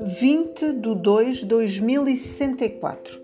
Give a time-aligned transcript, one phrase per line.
[0.00, 3.22] Vinte de 2 de 2064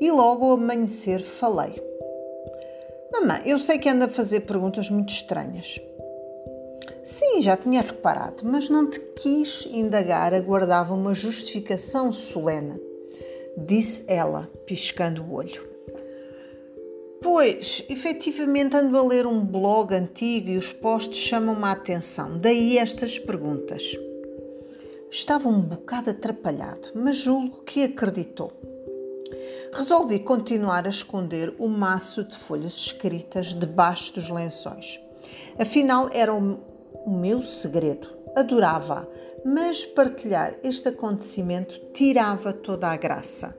[0.00, 1.82] E logo ao amanhecer falei.
[3.12, 5.80] Mamãe, eu sei que anda a fazer perguntas muito estranhas.
[7.04, 12.80] Sim, já tinha reparado, mas não te quis indagar, aguardava uma justificação solene,
[13.56, 15.75] disse ela, piscando o olho.
[17.28, 22.78] Pois, efetivamente ando a ler um blog antigo e os posts chamam-me a atenção, daí
[22.78, 23.98] estas perguntas.
[25.10, 28.52] Estava um bocado atrapalhado, mas julgo que acreditou.
[29.72, 35.00] Resolvi continuar a esconder o maço de folhas escritas debaixo dos lençóis.
[35.58, 36.60] Afinal, era o,
[37.08, 38.08] meu segredo.
[38.36, 39.10] Adorava,
[39.44, 43.58] mas partilhar este acontecimento tirava toda a graça.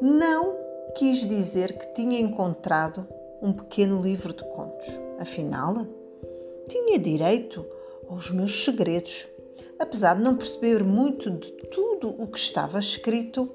[0.00, 0.59] Não
[0.94, 3.06] quis dizer que tinha encontrado
[3.42, 4.88] um pequeno livro de contos.
[5.18, 5.86] Afinal,
[6.68, 7.64] tinha direito
[8.08, 9.28] aos meus segredos.
[9.78, 13.50] Apesar de não perceber muito de tudo o que estava escrito,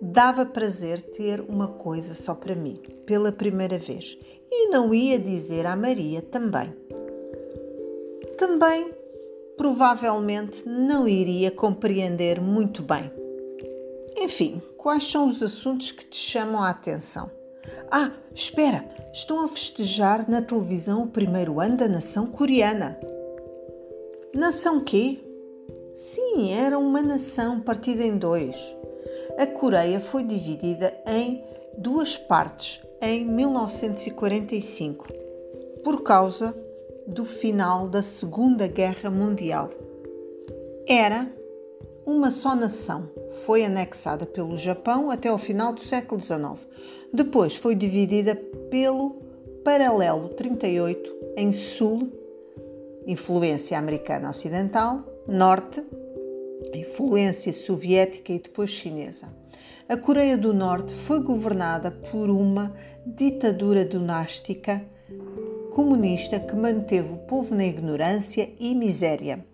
[0.00, 4.18] dava prazer ter uma coisa só para mim, pela primeira vez,
[4.50, 6.74] e não ia dizer à Maria também.
[8.36, 8.94] Também,
[9.56, 13.17] provavelmente, não iria compreender muito bem.
[14.20, 17.30] Enfim, quais são os assuntos que te chamam a atenção?
[17.90, 18.84] Ah, espera!
[19.12, 22.98] Estão a festejar na televisão o primeiro ano da nação coreana.
[24.34, 25.18] Nação quê?
[25.94, 28.76] Sim, era uma nação partida em dois
[29.38, 31.44] a Coreia foi dividida em
[31.76, 35.06] duas partes em 1945
[35.84, 36.52] por causa
[37.06, 39.70] do final da Segunda Guerra Mundial.
[40.88, 41.32] Era
[42.08, 43.10] uma só nação.
[43.44, 46.66] Foi anexada pelo Japão até o final do século XIX.
[47.12, 48.34] Depois foi dividida
[48.70, 49.20] pelo
[49.62, 52.10] Paralelo 38 em Sul,
[53.06, 55.84] influência americana ocidental, Norte,
[56.72, 59.28] influência soviética e depois chinesa.
[59.86, 62.74] A Coreia do Norte foi governada por uma
[63.06, 64.82] ditadura dinástica
[65.74, 69.44] comunista que manteve o povo na ignorância e miséria.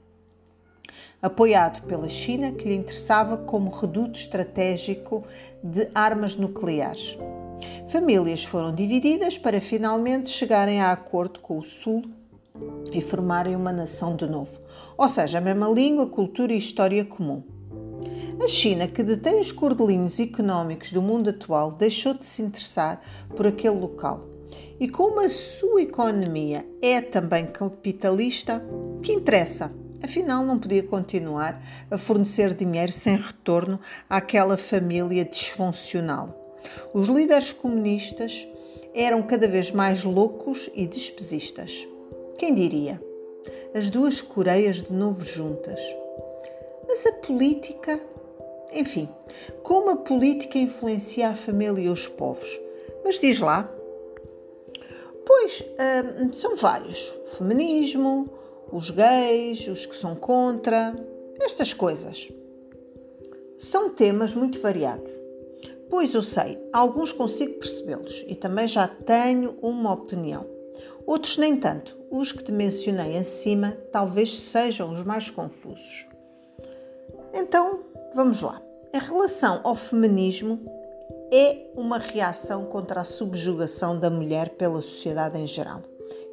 [1.24, 5.24] Apoiado pela China, que lhe interessava como reduto estratégico
[5.62, 7.16] de armas nucleares.
[7.88, 12.04] Famílias foram divididas para finalmente chegarem a acordo com o Sul
[12.92, 14.60] e formarem uma nação de novo,
[14.98, 17.42] ou seja, a mesma língua, cultura e história comum.
[18.38, 23.00] A China, que detém os cordelinhos económicos do mundo atual, deixou de se interessar
[23.34, 24.20] por aquele local.
[24.78, 28.62] E como a sua economia é também capitalista,
[29.02, 29.83] que interessa?
[30.04, 31.58] Afinal, não podia continuar
[31.90, 36.58] a fornecer dinheiro sem retorno àquela família disfuncional.
[36.92, 38.46] Os líderes comunistas
[38.94, 41.88] eram cada vez mais loucos e despesistas.
[42.36, 43.02] Quem diria?
[43.74, 45.80] As duas Coreias de novo juntas.
[46.86, 47.98] Mas a política.
[48.74, 49.08] Enfim,
[49.62, 52.60] como a política influencia a família e os povos?
[53.02, 53.72] Mas diz lá.
[55.24, 55.64] Pois,
[56.20, 58.28] hum, são vários: feminismo,
[58.72, 60.94] os gays, os que são contra,
[61.40, 62.30] estas coisas.
[63.58, 65.10] São temas muito variados.
[65.88, 70.46] Pois eu sei, alguns consigo percebê-los e também já tenho uma opinião.
[71.06, 71.96] Outros nem tanto.
[72.10, 76.08] Os que te mencionei acima talvez sejam os mais confusos.
[77.32, 77.80] Então,
[78.14, 78.60] vamos lá.
[78.92, 80.60] Em relação ao feminismo,
[81.32, 85.82] é uma reação contra a subjugação da mulher pela sociedade em geral.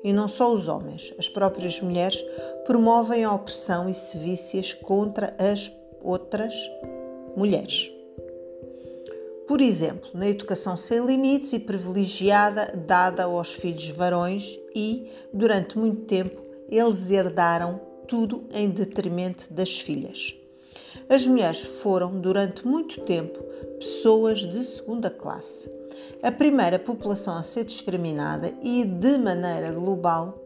[0.03, 2.23] E não só os homens, as próprias mulheres
[2.65, 6.53] promovem a opressão e sevícias contra as outras
[7.35, 7.91] mulheres.
[9.47, 16.05] Por exemplo, na educação sem limites e privilegiada dada aos filhos varões e, durante muito
[16.05, 20.35] tempo, eles herdaram tudo em detrimento das filhas.
[21.09, 23.43] As mulheres foram, durante muito tempo,
[23.77, 25.69] pessoas de segunda classe.
[26.23, 30.39] A primeira população a ser discriminada e, de maneira global,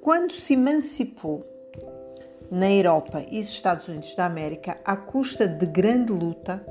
[0.00, 1.44] quando se emancipou
[2.50, 6.64] na Europa e nos Estados Unidos da América, à custa de grande luta,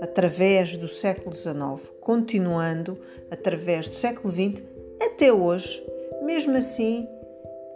[0.00, 2.98] através do século XIX, continuando
[3.30, 4.62] através do século XX
[5.00, 5.84] até hoje,
[6.22, 7.08] mesmo assim,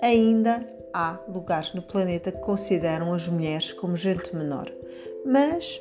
[0.00, 4.70] ainda há lugares no planeta que consideram as mulheres como gente menor.
[5.24, 5.80] Mas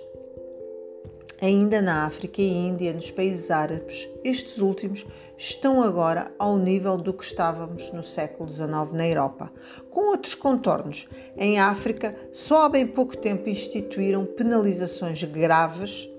[1.41, 5.06] ainda na África e Índia, nos países árabes, estes últimos
[5.38, 9.51] estão agora ao nível do que estávamos no século XIX na Europa,
[9.89, 11.07] com outros contornos.
[11.38, 16.09] Em África, só há bem pouco tempo instituíram penalizações graves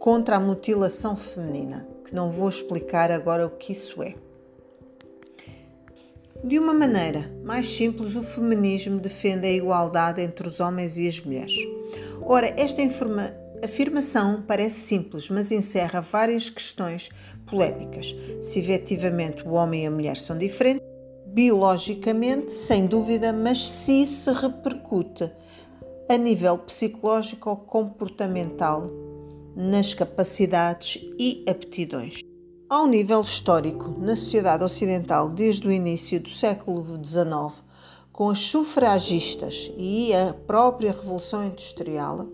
[0.00, 4.14] contra a mutilação feminina, que não vou explicar agora o que isso é.
[6.42, 11.18] De uma maneira mais simples, o feminismo defende a igualdade entre os homens e as
[11.22, 11.56] mulheres.
[12.20, 12.82] Ora, esta
[13.62, 17.08] afirmação parece simples, mas encerra várias questões
[17.46, 18.14] polémicas.
[18.42, 20.86] Se efetivamente o homem e a mulher são diferentes,
[21.26, 25.30] biologicamente, sem dúvida, mas se se repercute
[26.08, 28.90] a nível psicológico ou comportamental
[29.56, 32.20] nas capacidades e aptidões.
[32.68, 37.62] Ao nível histórico, na sociedade ocidental, desde o início do século XIX,
[38.12, 42.26] com as sufragistas e a própria Revolução Industrial,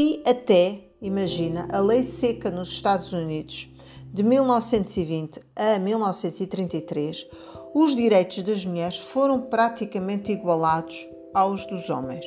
[0.00, 3.68] e até, imagina, a Lei Seca nos Estados Unidos,
[4.14, 7.26] de 1920 a 1933,
[7.74, 11.04] os direitos das mulheres foram praticamente igualados
[11.34, 12.24] aos dos homens.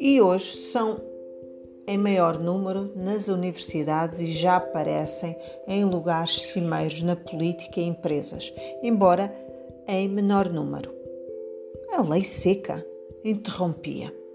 [0.00, 1.00] E hoje são
[1.86, 5.36] em maior número nas universidades e já aparecem
[5.68, 8.52] em lugares cimeiros na política e empresas,
[8.82, 9.32] embora
[9.86, 10.92] em menor número.
[11.92, 12.84] A lei seca
[13.24, 14.25] interrompia.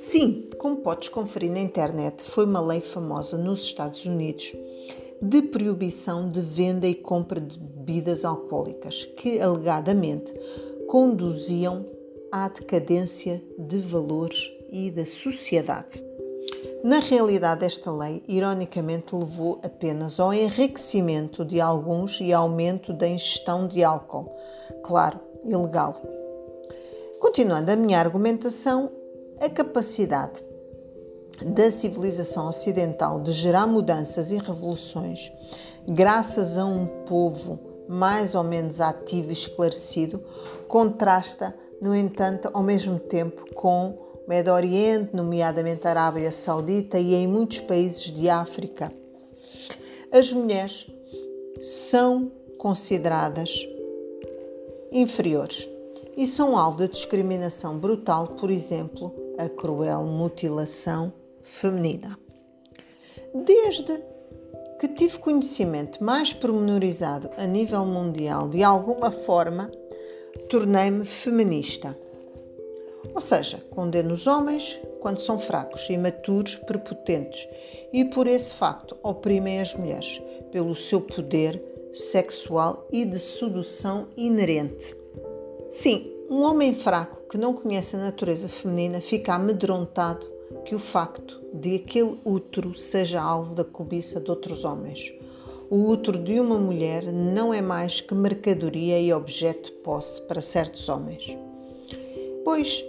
[0.00, 4.56] Sim, como podes conferir na internet, foi uma lei famosa nos Estados Unidos
[5.20, 10.32] de proibição de venda e compra de bebidas alcoólicas que alegadamente
[10.88, 11.84] conduziam
[12.32, 16.02] à decadência de valores e da sociedade.
[16.82, 23.68] Na realidade, esta lei, ironicamente, levou apenas ao enriquecimento de alguns e aumento da ingestão
[23.68, 24.34] de álcool,
[24.82, 26.00] claro, ilegal.
[27.20, 28.90] Continuando a minha argumentação,
[29.40, 30.44] a capacidade
[31.44, 35.32] da civilização ocidental de gerar mudanças e revoluções,
[35.88, 37.58] graças a um povo
[37.88, 40.22] mais ou menos ativo e esclarecido,
[40.68, 43.98] contrasta, no entanto, ao mesmo tempo com
[44.28, 48.92] Médio Oriente, nomeadamente a Arábia Saudita e em muitos países de África.
[50.12, 50.86] As mulheres
[51.62, 53.66] são consideradas
[54.92, 55.68] inferiores
[56.16, 62.18] e são alvo de discriminação brutal, por exemplo, a cruel mutilação feminina.
[63.34, 64.00] Desde
[64.78, 69.70] que tive conhecimento mais pormenorizado a nível mundial, de alguma forma,
[70.48, 71.96] tornei-me feminista.
[73.14, 77.48] Ou seja, condena os homens quando são fracos, imaturos, prepotentes
[77.92, 80.20] e por esse facto oprimem as mulheres
[80.52, 81.62] pelo seu poder
[81.94, 84.94] sexual e de sedução inerente.
[85.70, 90.24] Sim, um homem fraco que não conhece a natureza feminina fica amedrontado
[90.64, 95.12] que o facto de aquele útero seja alvo da cobiça de outros homens.
[95.68, 100.40] O útero de uma mulher não é mais que mercadoria e objeto de posse para
[100.40, 101.36] certos homens.
[102.44, 102.84] Pois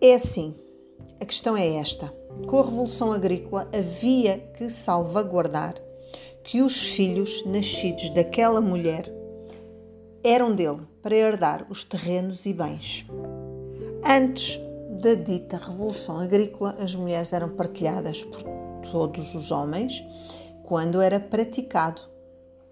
[0.00, 0.56] é assim.
[1.20, 2.12] A questão é esta:
[2.48, 5.76] com a Revolução Agrícola havia que salvaguardar
[6.42, 9.04] que os filhos nascidos daquela mulher
[10.24, 13.06] eram dele para herdar os terrenos e bens.
[14.04, 14.60] Antes
[15.02, 18.42] da dita Revolução Agrícola, as mulheres eram partilhadas por
[18.90, 20.04] todos os homens
[20.62, 22.02] quando era praticado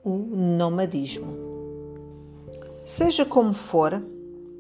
[0.05, 1.37] o nomadismo.
[2.85, 4.03] Seja como for,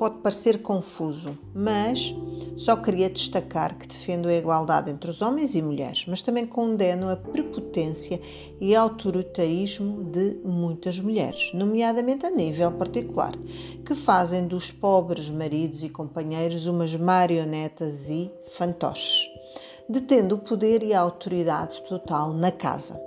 [0.00, 2.14] pode parecer confuso, mas
[2.56, 7.10] só queria destacar que defendo a igualdade entre os homens e mulheres, mas também condeno
[7.10, 8.18] a prepotência
[8.58, 13.34] e autoritarismo de muitas mulheres, nomeadamente a nível particular,
[13.84, 19.28] que fazem dos pobres maridos e companheiros umas marionetas e fantoches,
[19.86, 22.98] detendo o poder e a autoridade total na casa.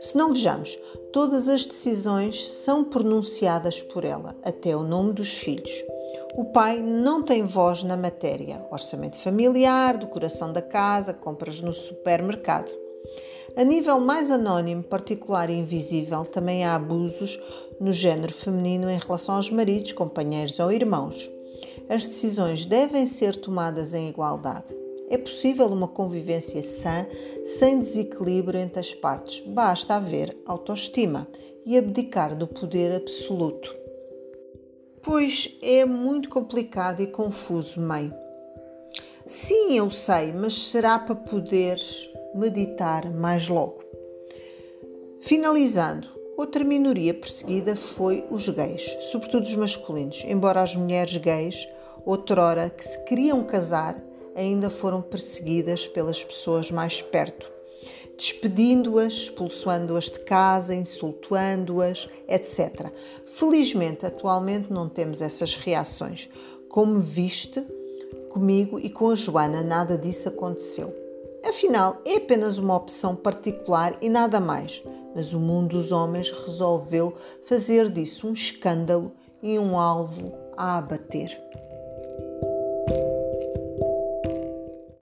[0.00, 0.78] Se não vejamos,
[1.12, 5.91] todas as decisões são pronunciadas por ela, até o nome dos filhos.
[6.34, 12.72] O pai não tem voz na matéria, orçamento familiar, decoração da casa, compras no supermercado.
[13.54, 17.38] A nível mais anónimo, particular e invisível, também há abusos
[17.78, 21.30] no género feminino em relação aos maridos, companheiros ou irmãos.
[21.86, 24.74] As decisões devem ser tomadas em igualdade.
[25.10, 27.06] É possível uma convivência sã
[27.44, 29.46] sem desequilíbrio entre as partes.
[29.46, 31.28] Basta haver autoestima
[31.66, 33.81] e abdicar do poder absoluto.
[35.02, 38.12] Pois é muito complicado e confuso, mãe.
[39.26, 43.82] Sim, eu sei, mas será para poderes meditar mais logo.
[45.20, 51.68] Finalizando, outra minoria perseguida foi os gays, sobretudo os masculinos, embora as mulheres gays,
[52.06, 54.00] outrora que se queriam casar,
[54.34, 57.51] ainda foram perseguidas pelas pessoas mais perto
[58.16, 62.92] despedindo-as, expulsando-as de casa, insultando-as, etc.
[63.26, 66.28] Felizmente, atualmente não temos essas reações.
[66.68, 67.62] Como viste,
[68.30, 70.94] comigo e com a Joana nada disso aconteceu.
[71.44, 74.82] Afinal, é apenas uma opção particular e nada mais.
[75.14, 77.14] Mas o mundo dos homens resolveu
[77.44, 81.38] fazer disso um escândalo e um alvo a abater.